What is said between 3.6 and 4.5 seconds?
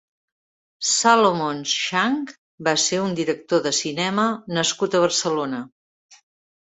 de cinema